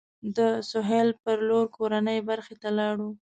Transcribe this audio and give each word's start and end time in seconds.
د 0.35 0.39
سهیل 0.71 1.09
پر 1.23 1.37
لور 1.47 1.65
کورنۍ 1.77 2.19
برخې 2.29 2.55
ته 2.61 2.69
لاړو. 2.77 3.09